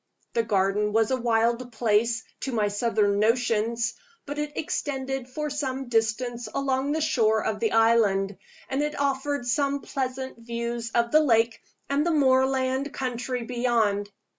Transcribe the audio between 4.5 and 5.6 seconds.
extended for